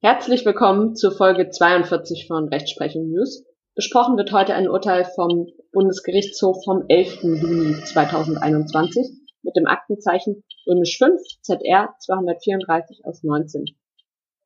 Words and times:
Herzlich 0.00 0.46
willkommen 0.46 0.94
zu 0.94 1.10
Folge 1.10 1.50
42 1.50 2.28
von 2.28 2.46
Rechtsprechung 2.46 3.10
News. 3.10 3.44
Besprochen 3.74 4.16
wird 4.16 4.30
heute 4.30 4.54
ein 4.54 4.68
Urteil 4.68 5.04
vom 5.04 5.48
Bundesgerichtshof 5.72 6.62
vom 6.64 6.84
11. 6.86 7.24
Juni 7.24 7.74
2021 7.84 9.08
mit 9.42 9.56
dem 9.56 9.66
Aktenzeichen 9.66 10.44
römisch 10.68 10.98
5 10.98 11.20
ZR 11.42 11.96
234 11.98 13.06
aus 13.06 13.24
19. 13.24 13.64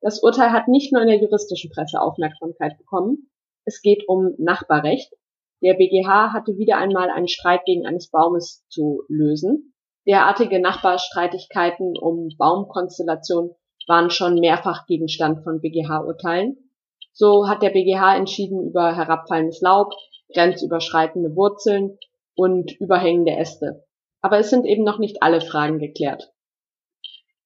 Das 0.01 0.23
Urteil 0.23 0.51
hat 0.51 0.69
nicht 0.69 0.91
nur 0.91 1.03
in 1.03 1.07
der 1.07 1.21
juristischen 1.21 1.69
Presse 1.69 2.01
Aufmerksamkeit 2.01 2.75
bekommen. 2.79 3.29
Es 3.63 3.83
geht 3.83 4.09
um 4.09 4.33
Nachbarrecht. 4.39 5.13
Der 5.61 5.75
BGH 5.75 6.33
hatte 6.33 6.57
wieder 6.57 6.77
einmal 6.77 7.11
einen 7.11 7.27
Streit 7.27 7.63
gegen 7.65 7.85
eines 7.85 8.09
Baumes 8.09 8.65
zu 8.69 9.03
lösen. 9.07 9.75
Derartige 10.07 10.59
Nachbarstreitigkeiten 10.59 11.95
um 11.95 12.29
Baumkonstellationen 12.39 13.51
waren 13.87 14.09
schon 14.09 14.35
mehrfach 14.35 14.85
Gegenstand 14.85 15.43
von 15.43 15.61
BGH-Urteilen. 15.61 16.57
So 17.11 17.47
hat 17.47 17.61
der 17.61 17.69
BGH 17.69 18.15
entschieden 18.17 18.63
über 18.67 18.95
herabfallendes 18.95 19.61
Laub, 19.61 19.93
grenzüberschreitende 20.33 21.35
Wurzeln 21.35 21.97
und 22.35 22.71
überhängende 22.79 23.35
Äste. 23.35 23.85
Aber 24.21 24.39
es 24.39 24.49
sind 24.49 24.65
eben 24.65 24.83
noch 24.83 24.99
nicht 24.99 25.21
alle 25.21 25.41
Fragen 25.41 25.79
geklärt. 25.79 26.31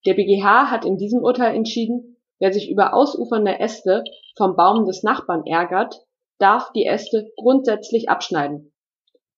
Der 0.05 0.13
BGH 0.13 0.71
hat 0.71 0.85
in 0.85 0.97
diesem 0.97 1.21
Urteil 1.21 1.55
entschieden, 1.55 2.17
wer 2.39 2.53
sich 2.53 2.69
über 2.69 2.93
ausufernde 2.93 3.59
Äste 3.59 4.03
vom 4.37 4.55
Baum 4.55 4.85
des 4.85 5.03
Nachbarn 5.03 5.45
ärgert, 5.45 6.05
darf 6.37 6.71
die 6.71 6.85
Äste 6.85 7.31
grundsätzlich 7.35 8.09
abschneiden. 8.09 8.71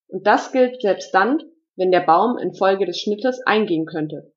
Und 0.08 0.28
das 0.28 0.52
gilt 0.52 0.82
selbst 0.82 1.14
dann, 1.14 1.42
wenn 1.76 1.92
der 1.92 2.02
Baum 2.02 2.38
infolge 2.38 2.86
des 2.86 3.00
Schnittes 3.00 3.42
eingehen 3.46 3.86
könnte. 3.86 4.34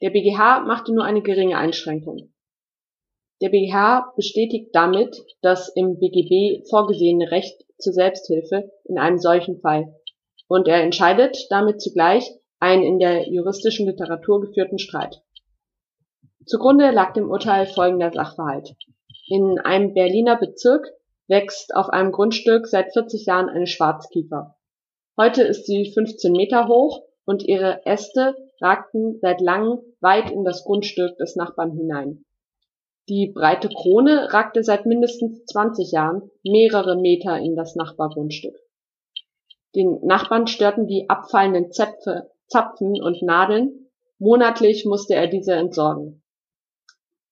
Der 0.00 0.10
BGH 0.10 0.60
machte 0.60 0.94
nur 0.94 1.04
eine 1.04 1.22
geringe 1.22 1.58
Einschränkung. 1.58 2.32
Der 3.40 3.48
BGH 3.48 4.12
bestätigt 4.16 4.70
damit 4.72 5.24
das 5.42 5.68
im 5.68 5.98
BGB 5.98 6.68
vorgesehene 6.68 7.30
Recht 7.30 7.64
zur 7.78 7.92
Selbsthilfe 7.92 8.70
in 8.84 8.98
einem 8.98 9.18
solchen 9.18 9.60
Fall 9.60 9.94
und 10.48 10.66
er 10.66 10.82
entscheidet 10.82 11.46
damit 11.50 11.80
zugleich 11.80 12.30
einen 12.58 12.82
in 12.82 12.98
der 12.98 13.28
juristischen 13.28 13.86
Literatur 13.86 14.40
geführten 14.40 14.78
Streit. 14.78 15.22
Zugrunde 16.46 16.90
lag 16.90 17.12
dem 17.12 17.28
Urteil 17.28 17.66
folgender 17.66 18.10
Sachverhalt. 18.12 18.74
In 19.28 19.58
einem 19.58 19.94
Berliner 19.94 20.36
Bezirk 20.36 20.86
wächst 21.26 21.74
auf 21.74 21.90
einem 21.90 22.10
Grundstück 22.10 22.66
seit 22.66 22.92
40 22.92 23.26
Jahren 23.26 23.48
eine 23.48 23.66
Schwarzkiefer. 23.66 24.56
Heute 25.16 25.42
ist 25.42 25.66
sie 25.66 25.92
15 25.92 26.32
Meter 26.32 26.68
hoch 26.68 27.07
und 27.28 27.46
ihre 27.46 27.84
Äste 27.84 28.34
ragten 28.58 29.18
seit 29.20 29.42
langem 29.42 29.80
weit 30.00 30.30
in 30.30 30.44
das 30.44 30.64
Grundstück 30.64 31.18
des 31.18 31.36
Nachbarn 31.36 31.72
hinein. 31.72 32.24
Die 33.10 33.30
breite 33.34 33.68
Krone 33.68 34.32
ragte 34.32 34.64
seit 34.64 34.86
mindestens 34.86 35.44
20 35.44 35.92
Jahren 35.92 36.30
mehrere 36.42 36.96
Meter 36.96 37.36
in 37.36 37.54
das 37.54 37.76
Nachbargrundstück. 37.76 38.56
Den 39.74 40.00
Nachbarn 40.04 40.46
störten 40.46 40.86
die 40.86 41.10
abfallenden 41.10 41.70
Zäpfe, 41.70 42.30
Zapfen 42.46 42.98
und 43.02 43.20
Nadeln. 43.20 43.90
Monatlich 44.18 44.86
musste 44.86 45.14
er 45.14 45.26
diese 45.26 45.52
entsorgen. 45.52 46.22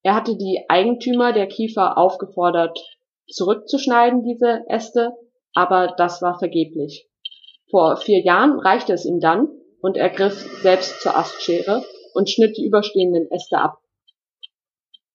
Er 0.03 0.15
hatte 0.15 0.37
die 0.37 0.67
Eigentümer 0.69 1.33
der 1.33 1.47
Kiefer 1.47 1.97
aufgefordert, 1.97 2.79
zurückzuschneiden, 3.29 4.25
diese 4.25 4.63
Äste, 4.69 5.15
aber 5.55 5.95
das 5.97 6.21
war 6.21 6.39
vergeblich. 6.39 7.09
Vor 7.71 7.97
vier 7.97 8.23
Jahren 8.23 8.61
reichte 8.61 8.93
es 8.93 9.07
ihm 9.07 9.21
dann, 9.21 9.49
und 9.87 9.97
er 9.97 10.11
griff 10.11 10.35
selbst 10.63 11.01
zur 11.01 11.17
Astschere 11.17 11.85
und 12.13 12.29
schnitt 12.29 12.57
die 12.57 12.67
überstehenden 12.67 13.31
Äste 13.31 13.59
ab. 13.59 13.79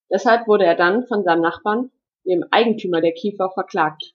Deshalb 0.09 0.47
wurde 0.47 0.63
er 0.63 0.75
dann 0.75 1.05
von 1.07 1.25
seinem 1.25 1.41
Nachbarn, 1.41 1.91
dem 2.23 2.45
Eigentümer 2.51 3.01
der 3.01 3.11
Kiefer, 3.11 3.51
verklagt. 3.51 4.13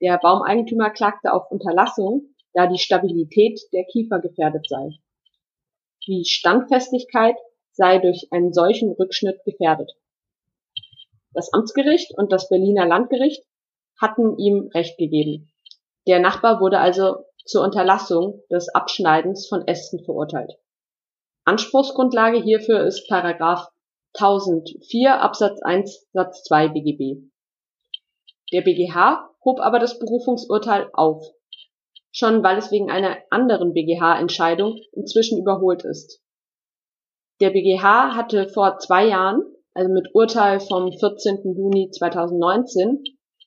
Der 0.00 0.18
Baumeigentümer 0.18 0.90
klagte 0.90 1.32
auf 1.32 1.52
Unterlassung, 1.52 2.34
da 2.52 2.66
die 2.66 2.80
Stabilität 2.80 3.60
der 3.72 3.84
Kiefer 3.84 4.18
gefährdet 4.18 4.66
sei. 4.68 4.98
Die 6.08 6.24
Standfestigkeit 6.24 7.36
sei 7.70 7.98
durch 7.98 8.26
einen 8.32 8.52
solchen 8.52 8.90
Rückschnitt 8.90 9.44
gefährdet. 9.44 9.92
Das 11.32 11.52
Amtsgericht 11.52 12.10
und 12.18 12.32
das 12.32 12.48
Berliner 12.48 12.86
Landgericht 12.86 13.44
hatten 14.00 14.36
ihm 14.36 14.68
Recht 14.74 14.98
gegeben. 14.98 15.52
Der 16.08 16.18
Nachbar 16.18 16.60
wurde 16.60 16.80
also 16.80 17.24
zur 17.44 17.62
Unterlassung 17.62 18.42
des 18.50 18.68
Abschneidens 18.68 19.48
von 19.48 19.66
Ästen 19.66 20.04
verurteilt. 20.04 20.52
Anspruchsgrundlage 21.44 22.42
hierfür 22.42 22.84
ist 22.86 23.06
Paragraph 23.08 23.68
1004 24.14 25.20
Absatz 25.20 25.60
1 25.62 26.06
Satz 26.12 26.44
2 26.44 26.68
BGB. 26.68 27.22
Der 28.52 28.62
BGH 28.62 29.28
hob 29.44 29.60
aber 29.60 29.78
das 29.78 29.98
Berufungsurteil 29.98 30.88
auf, 30.92 31.26
schon 32.12 32.42
weil 32.42 32.56
es 32.56 32.70
wegen 32.70 32.90
einer 32.90 33.18
anderen 33.30 33.74
BGH-Entscheidung 33.74 34.80
inzwischen 34.92 35.38
überholt 35.38 35.84
ist. 35.84 36.22
Der 37.40 37.50
BGH 37.50 38.14
hatte 38.14 38.48
vor 38.48 38.78
zwei 38.78 39.08
Jahren, 39.08 39.42
also 39.74 39.92
mit 39.92 40.14
Urteil 40.14 40.60
vom 40.60 40.92
14. 40.92 41.54
Juni 41.56 41.90
2019, 41.90 43.02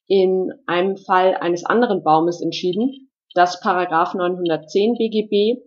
in 0.07 0.51
einem 0.65 0.97
Fall 0.97 1.35
eines 1.35 1.65
anderen 1.65 2.03
Baumes 2.03 2.41
entschieden, 2.41 3.06
dass 3.33 3.59
Paragraph 3.59 4.13
910 4.13 4.95
BGB, 4.97 5.61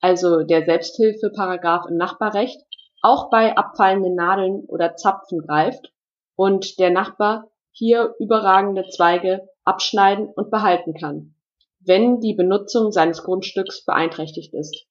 also 0.00 0.42
der 0.42 0.64
Selbsthilfeparagraph 0.64 1.86
im 1.88 1.96
Nachbarrecht, 1.96 2.60
auch 3.02 3.30
bei 3.30 3.56
abfallenden 3.56 4.14
Nadeln 4.14 4.64
oder 4.66 4.96
Zapfen 4.96 5.40
greift 5.40 5.92
und 6.36 6.78
der 6.78 6.90
Nachbar 6.90 7.50
hier 7.70 8.14
überragende 8.18 8.86
Zweige 8.88 9.48
abschneiden 9.64 10.28
und 10.34 10.50
behalten 10.50 10.94
kann, 10.94 11.34
wenn 11.80 12.20
die 12.20 12.34
Benutzung 12.34 12.92
seines 12.92 13.22
Grundstücks 13.24 13.84
beeinträchtigt 13.84 14.54
ist. 14.54 14.86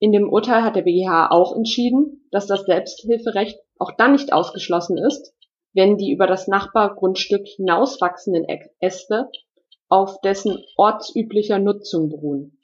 In 0.00 0.12
dem 0.12 0.30
Urteil 0.30 0.62
hat 0.62 0.76
der 0.76 0.82
BGH 0.82 1.30
auch 1.30 1.56
entschieden, 1.56 2.28
dass 2.30 2.46
das 2.46 2.62
Selbsthilferecht 2.64 3.58
auch 3.78 3.92
dann 3.96 4.12
nicht 4.12 4.32
ausgeschlossen 4.32 4.96
ist, 4.96 5.34
wenn 5.72 5.96
die 5.96 6.12
über 6.12 6.26
das 6.26 6.48
Nachbargrundstück 6.48 7.46
hinauswachsenden 7.46 8.46
Äste 8.80 9.30
auf 9.88 10.20
dessen 10.20 10.64
ortsüblicher 10.76 11.58
Nutzung 11.58 12.10
beruhen. 12.10 12.58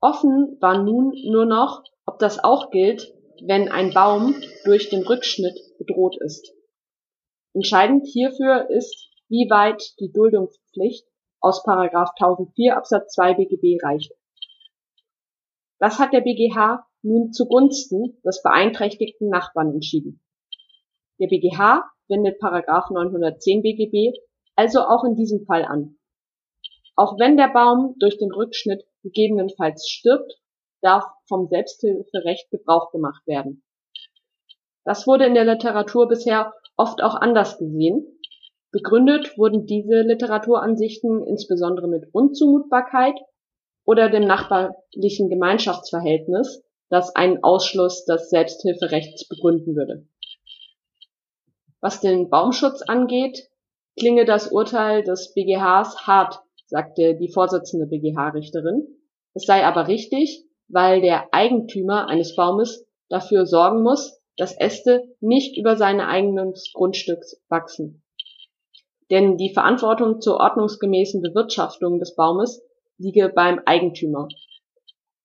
Offen 0.00 0.56
war 0.60 0.82
nun 0.82 1.12
nur 1.30 1.46
noch, 1.46 1.84
ob 2.06 2.18
das 2.18 2.42
auch 2.42 2.70
gilt, 2.70 3.12
wenn 3.42 3.70
ein 3.70 3.92
Baum 3.92 4.34
durch 4.64 4.88
den 4.90 5.02
Rückschnitt 5.02 5.58
bedroht 5.78 6.16
ist. 6.20 6.52
Entscheidend 7.54 8.06
hierfür 8.06 8.68
ist, 8.70 9.08
wie 9.28 9.48
weit 9.50 9.82
die 10.00 10.12
Duldungspflicht 10.12 11.06
aus 11.40 11.64
1004 11.64 12.76
Absatz 12.76 13.14
2 13.14 13.34
BGB 13.34 13.82
reicht. 13.82 14.12
Das 15.78 15.98
hat 15.98 16.12
der 16.12 16.20
BGH 16.20 16.86
nun 17.02 17.32
zugunsten 17.32 18.20
des 18.22 18.42
beeinträchtigten 18.42 19.28
Nachbarn 19.28 19.72
entschieden. 19.72 20.22
Der 21.18 21.28
BGH 21.28 21.90
wendet 22.08 22.42
910 22.42 23.62
BGB 23.62 24.18
also 24.56 24.80
auch 24.80 25.04
in 25.04 25.14
diesem 25.14 25.46
Fall 25.46 25.64
an. 25.64 25.96
Auch 27.00 27.18
wenn 27.18 27.38
der 27.38 27.48
Baum 27.48 27.94
durch 27.98 28.18
den 28.18 28.30
Rückschnitt 28.30 28.84
gegebenenfalls 29.02 29.88
stirbt, 29.88 30.34
darf 30.82 31.06
vom 31.28 31.46
Selbsthilferecht 31.48 32.50
Gebrauch 32.50 32.92
gemacht 32.92 33.26
werden. 33.26 33.62
Das 34.84 35.06
wurde 35.06 35.24
in 35.24 35.32
der 35.32 35.46
Literatur 35.46 36.08
bisher 36.08 36.52
oft 36.76 37.02
auch 37.02 37.14
anders 37.14 37.56
gesehen. 37.56 38.06
Begründet 38.70 39.38
wurden 39.38 39.64
diese 39.64 40.02
Literaturansichten 40.02 41.26
insbesondere 41.26 41.88
mit 41.88 42.04
Unzumutbarkeit 42.12 43.18
oder 43.86 44.10
dem 44.10 44.26
nachbarlichen 44.26 45.30
Gemeinschaftsverhältnis, 45.30 46.62
das 46.90 47.16
einen 47.16 47.42
Ausschluss 47.42 48.04
des 48.04 48.28
Selbsthilferechts 48.28 49.26
begründen 49.26 49.74
würde. 49.74 50.06
Was 51.80 52.02
den 52.02 52.28
Baumschutz 52.28 52.82
angeht, 52.82 53.48
klinge 53.98 54.26
das 54.26 54.52
Urteil 54.52 55.02
des 55.02 55.32
BGHs 55.32 56.06
hart 56.06 56.42
sagte 56.70 57.16
die 57.16 57.32
Vorsitzende 57.32 57.86
BGH-Richterin. 57.86 58.86
Es 59.34 59.44
sei 59.44 59.64
aber 59.64 59.88
richtig, 59.88 60.44
weil 60.68 61.00
der 61.00 61.34
Eigentümer 61.34 62.08
eines 62.08 62.36
Baumes 62.36 62.86
dafür 63.08 63.44
sorgen 63.44 63.82
muss, 63.82 64.20
dass 64.36 64.58
Äste 64.58 65.02
nicht 65.20 65.58
über 65.58 65.76
seine 65.76 66.06
eigenen 66.06 66.54
Grundstücks 66.72 67.42
wachsen. 67.48 68.04
Denn 69.10 69.36
die 69.36 69.52
Verantwortung 69.52 70.20
zur 70.20 70.36
ordnungsgemäßen 70.36 71.20
Bewirtschaftung 71.20 71.98
des 71.98 72.14
Baumes 72.14 72.62
liege 72.98 73.32
beim 73.34 73.60
Eigentümer. 73.66 74.28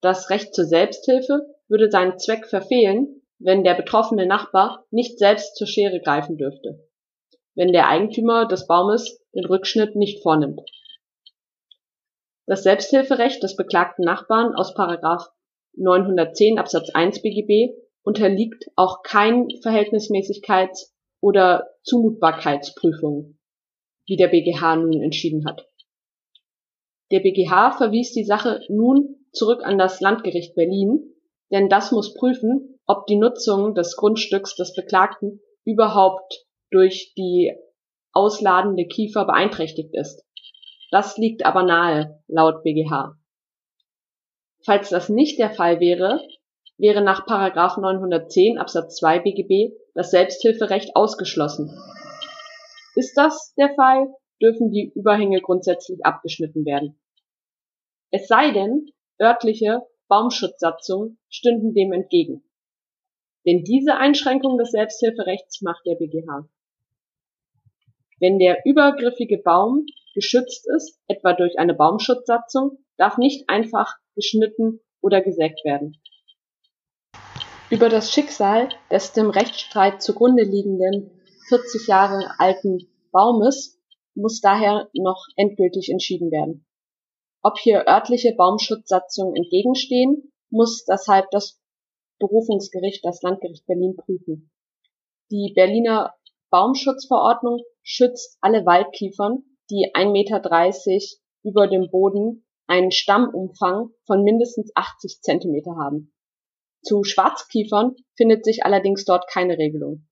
Das 0.02 0.32
Recht 0.32 0.56
zur 0.56 0.66
Selbsthilfe 0.66 1.46
würde 1.68 1.92
seinen 1.92 2.18
Zweck 2.18 2.48
verfehlen, 2.48 3.22
wenn 3.38 3.64
der 3.64 3.76
betroffene 3.76 4.26
Nachbar 4.26 4.86
nicht 4.90 5.20
selbst 5.20 5.56
zur 5.56 5.68
Schere 5.68 6.02
greifen 6.02 6.38
dürfte, 6.38 6.88
wenn 7.54 7.72
der 7.72 7.88
Eigentümer 7.88 8.48
des 8.48 8.66
Baumes 8.66 9.22
den 9.36 9.46
Rückschnitt 9.46 9.96
nicht 9.96 10.24
vornimmt. 10.24 10.62
Das 12.48 12.64
Selbsthilferecht 12.64 13.42
des 13.42 13.56
beklagten 13.56 14.04
Nachbarn 14.04 14.54
aus§ 14.54 14.76
910 15.78 16.60
Absatz 16.60 16.90
1 16.94 17.22
BGB 17.22 17.76
unterliegt 18.04 18.66
auch 18.76 19.02
kein 19.02 19.48
Verhältnismäßigkeits- 19.64 20.92
oder 21.22 21.68
Zumutbarkeitsprüfung, 21.84 23.40
wie 24.06 24.16
der 24.16 24.28
BGH 24.28 24.76
nun 24.76 25.02
entschieden 25.02 25.46
hat. 25.46 25.68
Der 27.12 27.20
BGH 27.20 27.72
verwies 27.72 28.14
die 28.14 28.26
Sache 28.26 28.62
nun 28.70 29.26
zurück 29.32 29.64
an 29.64 29.78
das 29.78 30.00
Landgericht 30.02 30.56
Berlin, 30.56 31.14
denn 31.52 31.70
das 31.70 31.92
muss 31.92 32.14
prüfen, 32.14 32.80
ob 32.86 33.08
die 33.08 33.18
Nutzung 33.18 33.74
des 33.74 33.96
Grundstücks 33.96 34.56
des 34.56 34.74
Beklagten 34.74 35.42
überhaupt 35.64 36.46
durch 36.72 37.14
die 37.16 37.54
ausladende 38.12 38.86
Kiefer 38.86 39.26
beeinträchtigt 39.26 39.94
ist. 39.94 40.25
Das 40.92 41.18
liegt 41.18 41.46
aber 41.46 41.64
nahe, 41.64 42.22
laut 42.28 42.64
BGH. 42.64 43.18
Falls 44.64 44.90
das 44.90 45.10
nicht 45.10 45.40
der 45.40 45.52
Fall 45.52 45.80
wäre, 45.80 46.20
wäre 46.78 47.02
nach 47.02 47.28
910 47.28 48.58
Absatz 48.58 48.98
2 48.98 49.20
BGB 49.20 49.76
das 49.94 50.12
Selbsthilferecht 50.12 50.96
ausgeschlossen. 50.96 51.70
Ist 52.96 53.16
das 53.16 53.54
der 53.56 53.74
Fall, 53.76 54.14
dürfen 54.42 54.72
die 54.72 54.92
Überhänge 54.96 55.42
grundsätzlich 55.42 56.06
abgeschnitten 56.06 56.66
werden. 56.66 57.00
Es 58.12 58.28
sei 58.28 58.52
denn, 58.52 58.90
örtliche 59.22 59.82
Baumschutzsatzungen 60.08 61.18
stünden 61.30 61.74
dem 61.74 61.94
entgegen. 61.94 62.44
Denn 63.46 63.64
diese 63.64 63.96
Einschränkung 63.98 64.58
des 64.58 64.72
Selbsthilferechts 64.72 65.62
macht 65.62 65.86
der 65.86 65.96
BGH. 65.96 66.50
Wenn 68.20 68.40
der 68.40 68.58
übergriffige 68.66 69.38
Baum 69.38 69.86
geschützt 70.16 70.66
ist, 70.76 71.00
etwa 71.08 71.34
durch 71.34 71.60
eine 71.60 71.76
Baumschutzsatzung, 71.76 72.80
darf 72.98 73.18
nicht 73.18 73.48
einfach 73.50 73.94
geschnitten 74.16 74.80
oder 75.02 75.22
gesägt 75.22 75.64
werden. 75.64 76.02
Über 77.70 77.90
das 77.90 78.12
Schicksal 78.12 78.70
des 78.92 79.12
dem 79.12 79.30
Rechtsstreit 79.30 80.02
zugrunde 80.02 80.44
liegenden 80.44 81.12
40 81.50 81.88
Jahre 81.88 82.32
alten 82.40 82.88
Baumes 83.12 83.80
muss 84.16 84.40
daher 84.40 84.90
noch 84.94 85.26
endgültig 85.36 85.90
entschieden 85.90 86.32
werden. 86.32 86.66
Ob 87.44 87.60
hier 87.60 87.88
örtliche 87.88 88.34
Baumschutzsatzungen 88.36 89.36
entgegenstehen, 89.36 90.32
muss 90.50 90.86
deshalb 90.86 91.30
das 91.32 91.60
Berufungsgericht, 92.20 93.04
das 93.04 93.22
Landgericht 93.22 93.66
Berlin 93.68 93.96
prüfen. 93.96 94.50
Die 95.32 95.52
Berliner 95.54 96.16
Baumschutzverordnung 96.50 97.62
schützt 97.84 98.38
alle 98.42 98.66
Waldkiefern, 98.66 99.44
die 99.70 99.92
1,30 99.94 100.12
Meter 100.12 100.42
über 101.44 101.68
dem 101.68 101.90
Boden 101.90 102.46
einen 102.68 102.92
Stammumfang 102.92 103.90
von 104.06 104.24
mindestens 104.24 104.72
80 104.76 105.22
Zentimeter 105.22 105.76
haben. 105.76 106.14
Zu 106.84 107.04
Schwarzkiefern 107.04 107.96
findet 108.16 108.46
sich 108.46 108.64
allerdings 108.64 109.06
dort 109.06 109.28
keine 109.28 109.58
Regelung. 109.58 110.08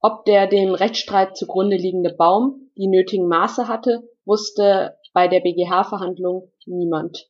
Ob 0.00 0.24
der 0.24 0.48
dem 0.48 0.74
Rechtsstreit 0.74 1.36
zugrunde 1.36 1.76
liegende 1.76 2.12
Baum 2.12 2.70
die 2.76 2.88
nötigen 2.88 3.28
Maße 3.28 3.68
hatte, 3.68 4.02
wusste 4.24 4.96
bei 5.12 5.28
der 5.28 5.40
BGH-Verhandlung 5.40 6.50
niemand. 6.66 7.28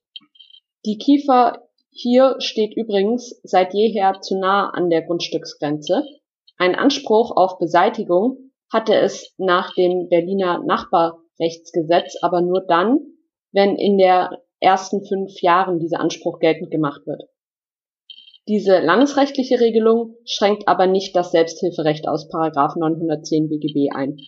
Die 0.86 0.98
Kiefer 0.98 1.68
hier 1.90 2.36
steht 2.38 2.74
übrigens 2.74 3.38
seit 3.42 3.74
jeher 3.74 4.20
zu 4.22 4.38
nah 4.38 4.70
an 4.70 4.88
der 4.88 5.02
Grundstücksgrenze. 5.02 6.02
Ein 6.56 6.74
Anspruch 6.74 7.36
auf 7.36 7.58
Beseitigung 7.58 8.51
hatte 8.72 8.94
es 8.94 9.34
nach 9.38 9.74
dem 9.74 10.08
Berliner 10.08 10.62
Nachbarrechtsgesetz 10.64 12.16
aber 12.22 12.40
nur 12.40 12.64
dann, 12.66 12.98
wenn 13.52 13.76
in 13.76 13.98
der 13.98 14.42
ersten 14.60 15.04
fünf 15.04 15.40
Jahren 15.42 15.78
dieser 15.78 16.00
Anspruch 16.00 16.38
geltend 16.38 16.70
gemacht 16.70 17.06
wird. 17.06 17.22
Diese 18.48 18.80
landesrechtliche 18.80 19.60
Regelung 19.60 20.16
schränkt 20.24 20.66
aber 20.66 20.86
nicht 20.86 21.14
das 21.14 21.30
Selbsthilferecht 21.30 22.08
aus 22.08 22.28
910 22.28 23.48
BGB 23.48 23.94
ein. 23.94 24.18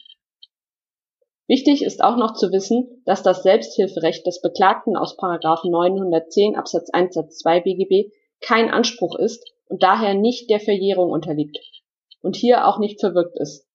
Wichtig 1.46 1.84
ist 1.84 2.02
auch 2.02 2.16
noch 2.16 2.34
zu 2.34 2.52
wissen, 2.52 3.02
dass 3.04 3.22
das 3.22 3.42
Selbsthilferecht 3.42 4.26
des 4.26 4.40
Beklagten 4.40 4.96
aus 4.96 5.16
910 5.18 6.56
Absatz 6.56 6.90
1 6.90 7.14
Satz 7.14 7.38
2 7.38 7.60
BGB 7.60 8.12
kein 8.40 8.70
Anspruch 8.70 9.18
ist 9.18 9.52
und 9.66 9.82
daher 9.82 10.14
nicht 10.14 10.48
der 10.48 10.60
Verjährung 10.60 11.10
unterliegt 11.10 11.58
und 12.22 12.36
hier 12.36 12.66
auch 12.66 12.78
nicht 12.78 13.00
verwirkt 13.00 13.38
ist. 13.38 13.66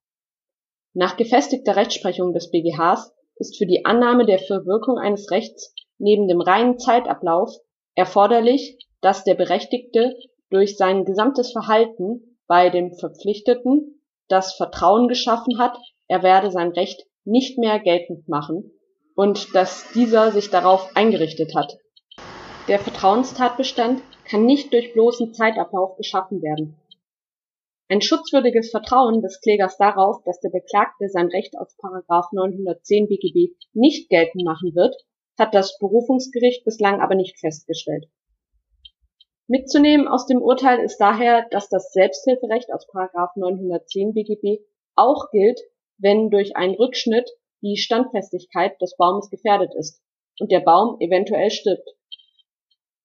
Nach 0.93 1.17
gefestigter 1.17 1.75
Rechtsprechung 1.75 2.33
des 2.33 2.49
BGHs 2.49 3.13
ist 3.35 3.57
für 3.57 3.65
die 3.65 3.85
Annahme 3.85 4.25
der 4.25 4.39
Verwirkung 4.39 4.97
eines 4.97 5.29
Rechts 5.31 5.73
neben 5.97 6.27
dem 6.27 6.41
reinen 6.41 6.79
Zeitablauf 6.79 7.51
erforderlich, 7.95 8.77
dass 9.01 9.23
der 9.23 9.35
Berechtigte 9.35 10.15
durch 10.49 10.77
sein 10.77 11.05
gesamtes 11.05 11.51
Verhalten 11.51 12.37
bei 12.47 12.69
dem 12.69 12.93
Verpflichteten 12.93 14.01
das 14.27 14.53
Vertrauen 14.53 15.07
geschaffen 15.07 15.59
hat, 15.59 15.77
er 16.07 16.23
werde 16.23 16.51
sein 16.51 16.71
Recht 16.71 17.05
nicht 17.23 17.57
mehr 17.57 17.79
geltend 17.79 18.27
machen 18.27 18.71
und 19.15 19.53
dass 19.53 19.91
dieser 19.93 20.31
sich 20.31 20.49
darauf 20.49 20.95
eingerichtet 20.95 21.55
hat. 21.55 21.77
Der 22.67 22.79
Vertrauenstatbestand 22.79 24.01
kann 24.25 24.45
nicht 24.45 24.73
durch 24.73 24.93
bloßen 24.93 25.33
Zeitablauf 25.33 25.97
geschaffen 25.97 26.41
werden. 26.41 26.75
Ein 27.91 28.01
schutzwürdiges 28.01 28.69
Vertrauen 28.69 29.23
des 29.23 29.41
Klägers 29.41 29.75
darauf, 29.77 30.21
dass 30.23 30.39
der 30.41 30.51
Beklagte 30.51 31.09
sein 31.09 31.25
Recht 31.25 31.55
aus 31.57 31.75
910 32.31 33.07
BGB 33.07 33.55
nicht 33.73 34.09
geltend 34.09 34.45
machen 34.45 34.75
wird, 34.75 34.95
hat 35.39 35.55
das 35.55 35.75
Berufungsgericht 35.79 36.63
bislang 36.65 37.01
aber 37.01 37.15
nicht 37.15 37.39
festgestellt. 37.39 38.05
Mitzunehmen 39.47 40.07
aus 40.07 40.27
dem 40.27 40.39
Urteil 40.39 40.81
ist 40.81 40.97
daher, 40.97 41.47
dass 41.49 41.67
das 41.67 41.91
Selbsthilferecht 41.91 42.71
aus 42.71 42.85
910 42.93 44.13
BGB 44.13 44.61
auch 44.95 45.31
gilt, 45.31 45.59
wenn 45.97 46.29
durch 46.29 46.55
einen 46.55 46.75
Rückschnitt 46.75 47.27
die 47.63 47.77
Standfestigkeit 47.77 48.79
des 48.79 48.95
Baumes 48.97 49.31
gefährdet 49.31 49.73
ist 49.73 50.03
und 50.39 50.51
der 50.51 50.59
Baum 50.59 50.97
eventuell 50.99 51.49
stirbt. 51.49 51.89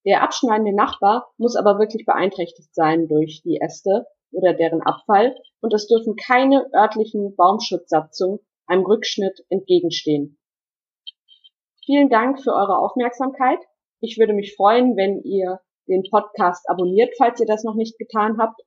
Der 0.04 0.22
abschneidende 0.22 0.74
Nachbar 0.74 1.32
muss 1.38 1.56
aber 1.56 1.78
wirklich 1.78 2.04
beeinträchtigt 2.04 2.74
sein 2.74 3.08
durch 3.08 3.40
die 3.42 3.60
Äste 3.62 4.06
oder 4.34 4.54
deren 4.54 4.82
Abfall 4.82 5.36
und 5.60 5.72
es 5.72 5.86
dürfen 5.86 6.16
keine 6.16 6.66
örtlichen 6.74 7.34
Baumschutzsatzungen 7.36 8.40
einem 8.66 8.84
Rückschnitt 8.84 9.44
entgegenstehen. 9.48 10.38
Vielen 11.84 12.08
Dank 12.08 12.42
für 12.42 12.52
eure 12.52 12.78
Aufmerksamkeit. 12.78 13.58
Ich 14.00 14.18
würde 14.18 14.32
mich 14.32 14.56
freuen, 14.56 14.96
wenn 14.96 15.22
ihr 15.22 15.60
den 15.86 16.02
Podcast 16.10 16.68
abonniert, 16.68 17.12
falls 17.18 17.40
ihr 17.40 17.46
das 17.46 17.62
noch 17.62 17.74
nicht 17.74 17.98
getan 17.98 18.38
habt. 18.38 18.60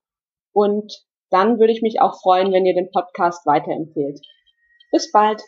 Und 0.54 0.94
dann 1.30 1.60
würde 1.60 1.74
ich 1.74 1.82
mich 1.82 2.00
auch 2.00 2.20
freuen, 2.22 2.54
wenn 2.54 2.66
ihr 2.66 2.76
den 2.76 2.92
Podcast 2.92 3.46
weiterempfehlt. 3.46 4.20
Bis 4.92 5.12
bald! 5.12 5.42